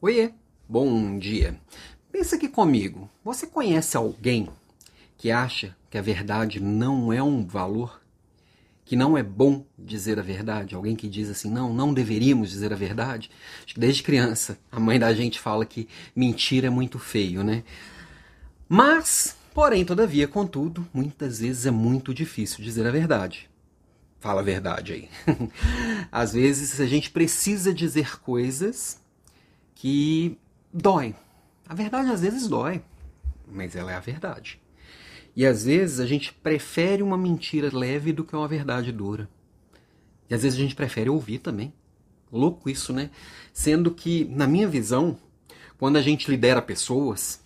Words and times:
Oiê, 0.00 0.30
bom 0.68 1.18
dia. 1.18 1.60
Pensa 2.12 2.36
aqui 2.36 2.46
comigo. 2.46 3.10
Você 3.24 3.48
conhece 3.48 3.96
alguém 3.96 4.48
que 5.16 5.28
acha 5.28 5.76
que 5.90 5.98
a 5.98 6.02
verdade 6.02 6.60
não 6.60 7.12
é 7.12 7.20
um 7.20 7.44
valor? 7.44 8.00
Que 8.84 8.94
não 8.94 9.18
é 9.18 9.24
bom 9.24 9.66
dizer 9.76 10.16
a 10.20 10.22
verdade? 10.22 10.76
Alguém 10.76 10.94
que 10.94 11.08
diz 11.08 11.28
assim, 11.28 11.50
não, 11.50 11.74
não 11.74 11.92
deveríamos 11.92 12.48
dizer 12.48 12.72
a 12.72 12.76
verdade? 12.76 13.28
Acho 13.64 13.74
que 13.74 13.80
desde 13.80 14.04
criança 14.04 14.56
a 14.70 14.78
mãe 14.78 15.00
da 15.00 15.12
gente 15.12 15.40
fala 15.40 15.66
que 15.66 15.88
mentira 16.14 16.68
é 16.68 16.70
muito 16.70 17.00
feio, 17.00 17.42
né? 17.42 17.64
Mas, 18.68 19.36
porém, 19.52 19.84
todavia, 19.84 20.28
contudo, 20.28 20.86
muitas 20.94 21.40
vezes 21.40 21.66
é 21.66 21.72
muito 21.72 22.14
difícil 22.14 22.62
dizer 22.62 22.86
a 22.86 22.92
verdade. 22.92 23.50
Fala 24.20 24.42
a 24.42 24.44
verdade 24.44 24.92
aí. 24.92 25.08
Às 26.12 26.34
vezes 26.34 26.80
a 26.80 26.86
gente 26.86 27.10
precisa 27.10 27.74
dizer 27.74 28.20
coisas 28.20 29.00
que 29.78 30.36
dói. 30.72 31.14
A 31.68 31.74
verdade 31.74 32.10
às 32.10 32.20
vezes 32.20 32.48
dói, 32.48 32.82
mas 33.46 33.76
ela 33.76 33.92
é 33.92 33.94
a 33.94 34.00
verdade. 34.00 34.60
E 35.36 35.46
às 35.46 35.64
vezes 35.64 36.00
a 36.00 36.06
gente 36.06 36.32
prefere 36.32 37.00
uma 37.00 37.16
mentira 37.16 37.70
leve 37.72 38.12
do 38.12 38.24
que 38.24 38.34
uma 38.34 38.48
verdade 38.48 38.90
dura. 38.90 39.28
E 40.28 40.34
às 40.34 40.42
vezes 40.42 40.58
a 40.58 40.62
gente 40.62 40.74
prefere 40.74 41.08
ouvir 41.08 41.38
também. 41.38 41.72
Louco 42.30 42.68
isso, 42.68 42.92
né? 42.92 43.10
Sendo 43.52 43.92
que, 43.92 44.24
na 44.24 44.48
minha 44.48 44.66
visão, 44.66 45.16
quando 45.78 45.96
a 45.96 46.02
gente 46.02 46.28
lidera 46.28 46.60
pessoas, 46.60 47.40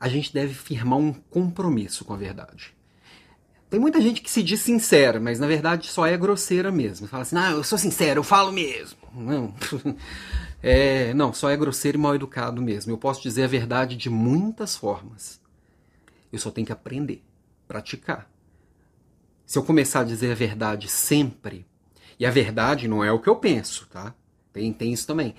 a 0.00 0.08
gente 0.08 0.32
deve 0.32 0.54
firmar 0.54 0.98
um 0.98 1.12
compromisso 1.12 2.06
com 2.06 2.14
a 2.14 2.16
verdade. 2.16 2.74
Tem 3.68 3.78
muita 3.78 4.00
gente 4.00 4.22
que 4.22 4.30
se 4.30 4.42
diz 4.42 4.60
sincera, 4.60 5.20
mas 5.20 5.38
na 5.38 5.46
verdade 5.46 5.88
só 5.88 6.06
é 6.06 6.16
grosseira 6.16 6.72
mesmo. 6.72 7.06
Fala 7.06 7.22
assim, 7.22 7.36
ah, 7.36 7.50
eu 7.50 7.62
sou 7.62 7.76
sincero, 7.78 8.20
eu 8.20 8.24
falo 8.24 8.50
mesmo. 8.50 8.98
Não. 9.14 9.54
É, 10.62 11.14
não, 11.14 11.32
só 11.32 11.48
é 11.48 11.56
grosseiro 11.56 11.98
e 11.98 12.00
mal 12.00 12.14
educado 12.14 12.60
mesmo. 12.60 12.92
Eu 12.92 12.98
posso 12.98 13.22
dizer 13.22 13.44
a 13.44 13.48
verdade 13.48 13.96
de 13.96 14.10
muitas 14.10 14.76
formas. 14.76 15.40
Eu 16.32 16.38
só 16.38 16.50
tenho 16.50 16.66
que 16.66 16.72
aprender, 16.72 17.24
praticar. 17.66 18.30
Se 19.46 19.58
eu 19.58 19.64
começar 19.64 20.00
a 20.00 20.04
dizer 20.04 20.30
a 20.30 20.34
verdade 20.34 20.88
sempre, 20.88 21.66
e 22.18 22.26
a 22.26 22.30
verdade 22.30 22.86
não 22.86 23.02
é 23.02 23.10
o 23.10 23.18
que 23.18 23.28
eu 23.28 23.36
penso, 23.36 23.88
tá? 23.88 24.14
Tem, 24.52 24.72
tem 24.72 24.92
isso 24.92 25.06
também. 25.06 25.34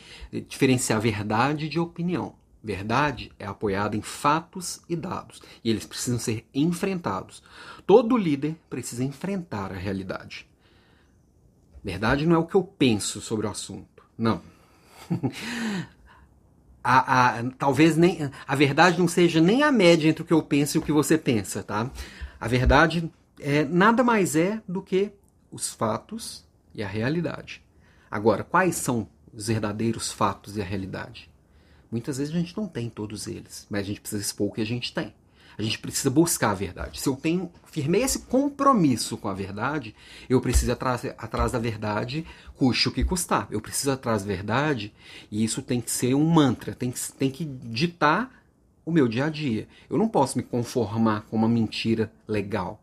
Diferenciar 0.48 1.00
verdade 1.00 1.70
de 1.70 1.80
opinião. 1.80 2.36
Verdade 2.64 3.32
é 3.40 3.46
apoiada 3.46 3.98
em 3.98 4.02
fatos 4.02 4.82
e 4.88 4.96
dados, 4.96 5.42
e 5.64 5.70
eles 5.70 5.86
precisam 5.86 6.20
ser 6.20 6.46
enfrentados. 6.54 7.42
Todo 7.88 8.18
líder 8.18 8.56
precisa 8.70 9.04
enfrentar 9.04 9.72
a 9.72 9.78
realidade. 9.78 10.48
Verdade 11.84 12.28
não 12.28 12.36
é 12.36 12.40
o 12.40 12.46
que 12.46 12.54
eu 12.54 12.64
penso 12.64 13.20
sobre 13.20 13.48
o 13.48 13.50
assunto. 13.50 14.04
Não, 14.16 14.42
a, 16.84 17.40
a, 17.40 17.44
talvez 17.58 17.96
nem 17.96 18.30
a 18.48 18.56
verdade 18.56 19.00
não 19.00 19.08
seja 19.08 19.40
nem 19.40 19.64
a 19.64 19.72
média 19.72 20.10
entre 20.10 20.24
o 20.24 20.26
que 20.26 20.34
eu 20.34 20.42
penso 20.42 20.78
e 20.78 20.80
o 20.80 20.82
que 20.82 20.92
você 20.92 21.18
pensa, 21.18 21.64
tá? 21.64 21.90
A 22.40 22.48
verdade 22.48 23.12
é 23.40 23.64
nada 23.64 24.04
mais 24.04 24.36
é 24.36 24.62
do 24.68 24.82
que 24.82 25.12
os 25.52 25.70
fatos 25.70 26.46
e 26.74 26.82
a 26.82 26.88
realidade. 26.88 27.64
Agora, 28.10 28.44
quais 28.44 28.76
são 28.76 29.08
os 29.34 29.48
verdadeiros 29.48 30.12
fatos 30.12 30.58
e 30.58 30.62
a 30.62 30.66
realidade? 30.66 31.30
Muitas 31.92 32.18
vezes 32.18 32.34
a 32.34 32.38
gente 32.38 32.56
não 32.56 32.68
tem 32.68 32.90
todos 32.90 33.28
eles, 33.28 33.68
mas 33.70 33.82
a 33.82 33.84
gente 33.84 34.02
precisa 34.02 34.22
expor 34.22 34.48
o 34.48 34.52
que 34.52 34.62
a 34.62 34.66
gente 34.66 34.94
tem. 34.94 35.14
A 35.62 35.64
gente 35.64 35.78
precisa 35.78 36.10
buscar 36.10 36.50
a 36.50 36.56
verdade. 36.56 37.00
Se 37.00 37.08
eu 37.08 37.16
tenho 37.16 37.52
firmei 37.66 38.02
esse 38.02 38.20
compromisso 38.22 39.16
com 39.16 39.30
a 39.30 39.34
verdade, 39.34 39.96
eu 40.28 40.42
preciso 40.42 40.72
atrás, 40.72 41.06
atrás 41.20 41.52
da 41.52 41.60
verdade, 41.60 42.26
custe 42.56 42.90
o 42.90 42.92
que 42.92 43.04
custar. 43.04 43.48
Eu 43.52 43.62
preciso 43.62 43.92
atrás 43.92 44.24
da 44.24 44.28
verdade 44.28 44.92
e 45.30 45.44
isso 45.44 45.62
tem 45.62 45.80
que 45.80 45.92
ser 45.92 46.16
um 46.16 46.28
mantra, 46.28 46.74
tem 46.74 46.90
que, 46.90 47.00
tem 47.14 47.30
que 47.30 47.46
ditar 47.46 48.44
o 48.84 48.92
meu 48.92 49.08
dia 49.08 49.26
a 49.26 49.30
dia. 49.30 49.68
Eu 49.88 50.00
não 50.00 50.08
posso 50.08 50.36
me 50.36 50.44
conformar 50.44 51.22
com 51.30 51.38
uma 51.38 51.48
mentira 51.48 52.12
legal. 52.28 52.82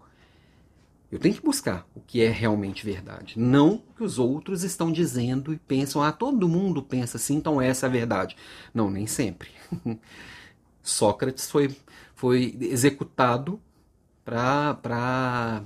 Eu 1.10 1.18
tenho 1.18 1.34
que 1.34 1.42
buscar 1.42 1.84
o 1.96 2.00
que 2.00 2.22
é 2.22 2.30
realmente 2.30 2.86
verdade, 2.86 3.40
não 3.40 3.82
o 3.88 3.94
que 3.96 4.04
os 4.04 4.20
outros 4.20 4.62
estão 4.62 4.92
dizendo 4.92 5.52
e 5.52 5.56
pensam, 5.56 6.00
ah, 6.00 6.12
todo 6.12 6.48
mundo 6.48 6.80
pensa 6.80 7.16
assim, 7.16 7.34
então 7.36 7.60
essa 7.60 7.86
é 7.86 7.88
a 7.88 7.92
verdade. 7.92 8.36
Não, 8.72 8.88
nem 8.88 9.08
sempre. 9.08 9.48
Sócrates 10.82 11.50
foi, 11.50 11.76
foi 12.14 12.56
executado 12.60 13.60
pra, 14.24 15.62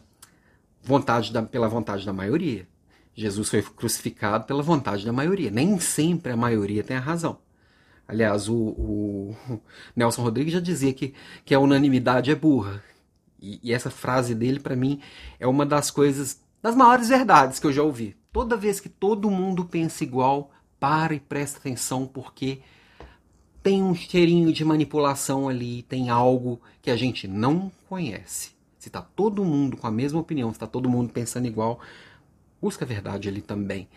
vontade 0.83 1.33
da, 1.33 1.43
pela 1.43 1.69
vontade 1.69 2.05
da 2.05 2.13
maioria. 2.13 2.67
Jesus 3.15 3.51
foi 3.51 3.63
crucificado 3.63 4.45
pela 4.45 4.63
vontade 4.63 5.05
da 5.05 5.13
maioria. 5.13 5.51
Nem 5.51 5.79
sempre 5.79 6.33
a 6.33 6.37
maioria 6.37 6.83
tem 6.83 6.97
a 6.97 7.01
razão. 7.01 7.39
Aliás, 8.07 8.49
o, 8.49 8.57
o 8.57 9.37
Nelson 9.95 10.23
Rodrigues 10.23 10.53
já 10.53 10.61
dizia 10.61 10.93
que, 10.93 11.15
que 11.45 11.55
a 11.55 11.61
unanimidade 11.61 12.31
é 12.31 12.35
burra. 12.35 12.83
E, 13.41 13.61
e 13.63 13.73
essa 13.73 13.91
frase 13.91 14.35
dele, 14.35 14.61
para 14.61 14.77
mim, 14.77 15.01
é 15.39 15.47
uma 15.47 15.67
das 15.67 15.91
coisas, 15.91 16.41
das 16.61 16.75
maiores 16.75 17.09
verdades 17.09 17.59
que 17.59 17.67
eu 17.67 17.73
já 17.73 17.83
ouvi. 17.83 18.17
Toda 18.33 18.57
vez 18.57 18.81
que 18.81 18.89
todo 18.89 19.31
mundo 19.31 19.65
pensa 19.65 20.05
igual, 20.05 20.51
para 20.81 21.15
e 21.15 21.21
presta 21.21 21.59
atenção, 21.59 22.07
porque 22.07 22.61
tem 23.63 23.83
um 23.83 23.95
cheirinho 23.95 24.53
de 24.53 24.65
manipulação 24.65 25.49
ali, 25.49 25.83
tem 25.83 26.11
algo 26.11 26.61
que 26.81 26.91
a 26.91 26.97
gente 26.97 27.29
não 27.29 27.71
conhece. 27.89 28.51
Se 28.79 28.89
está 28.89 29.01
todo 29.01 29.45
mundo 29.45 29.77
com 29.77 29.87
a 29.87 29.91
mesma 29.91 30.19
opinião, 30.19 30.51
se 30.51 30.57
está 30.57 30.67
todo 30.67 30.91
mundo 30.91 31.13
pensando 31.13 31.47
igual, 31.47 31.79
busca 32.61 32.85
a 32.85 32.89
verdade 32.89 33.29
ali 33.29 33.41
também. 33.41 33.89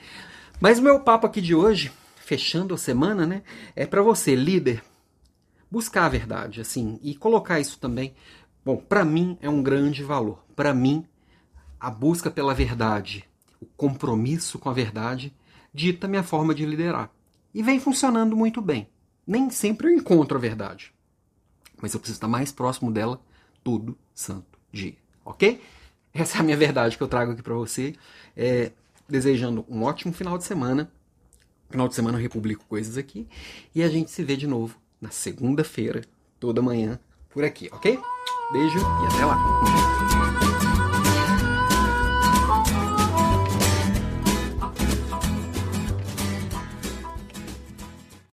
Mas 0.59 0.77
o 0.77 0.83
meu 0.83 0.99
papo 0.99 1.25
aqui 1.25 1.41
de 1.41 1.55
hoje, 1.55 1.91
fechando 2.15 2.75
a 2.75 2.77
semana, 2.77 3.25
né, 3.25 3.41
é 3.75 3.87
para 3.87 4.03
você, 4.03 4.35
líder, 4.35 4.83
buscar 5.71 6.05
a 6.05 6.09
verdade, 6.09 6.61
assim, 6.61 6.99
e 7.01 7.15
colocar 7.15 7.59
isso 7.59 7.79
também. 7.79 8.13
Bom, 8.63 8.77
para 8.77 9.03
mim 9.03 9.37
é 9.41 9.49
um 9.49 9.63
grande 9.63 10.03
valor. 10.03 10.45
Para 10.55 10.73
mim, 10.73 11.03
a 11.79 11.89
busca 11.89 12.29
pela 12.29 12.53
verdade, 12.53 13.25
o 13.59 13.65
compromisso 13.65 14.59
com 14.59 14.69
a 14.69 14.73
verdade, 14.73 15.33
dita 15.73 16.07
minha 16.07 16.23
forma 16.23 16.53
de 16.53 16.65
liderar. 16.65 17.09
E 17.53 17.63
vem 17.63 17.79
funcionando 17.79 18.35
muito 18.35 18.61
bem. 18.61 18.87
Nem 19.25 19.49
sempre 19.49 19.87
eu 19.87 19.91
encontro 19.91 20.37
a 20.37 20.41
verdade, 20.41 20.93
mas 21.81 21.93
eu 21.93 21.99
preciso 21.99 22.17
estar 22.17 22.27
mais 22.27 22.51
próximo 22.51 22.91
dela 22.91 23.19
todo 23.63 23.97
santo 24.13 24.59
dia, 24.71 24.95
ok? 25.23 25.61
Essa 26.13 26.37
é 26.37 26.41
a 26.41 26.43
minha 26.43 26.55
verdade 26.55 26.95
que 26.95 27.03
eu 27.03 27.07
trago 27.07 27.33
aqui 27.33 27.41
para 27.41 27.53
você. 27.53 27.93
É, 28.37 28.71
desejando 29.07 29.65
um 29.67 29.83
ótimo 29.83 30.13
final 30.13 30.37
de 30.37 30.45
semana. 30.45 30.89
Final 31.69 31.87
de 31.87 31.95
semana 31.95 32.17
eu 32.17 32.21
republico 32.21 32.63
coisas 32.69 32.97
aqui. 32.97 33.27
E 33.73 33.83
a 33.83 33.89
gente 33.89 34.11
se 34.11 34.23
vê 34.23 34.37
de 34.37 34.47
novo 34.47 34.77
na 35.01 35.09
segunda-feira, 35.11 36.01
toda 36.39 36.61
manhã, 36.61 36.99
por 37.29 37.43
aqui, 37.43 37.69
ok? 37.71 37.99
Beijo 38.53 38.79
e 38.79 39.13
até 39.13 39.25
lá! 39.25 40.04